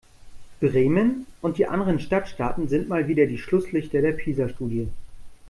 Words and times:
Bremen 0.61 1.27
und 1.43 1.59
die 1.59 1.67
anderen 1.67 1.99
Stadtstaaten 1.99 2.67
sind 2.67 2.89
mal 2.89 3.07
wieder 3.07 3.27
die 3.27 3.37
Schlusslichter 3.37 4.01
der 4.01 4.13
PISA-Studie. 4.13 4.87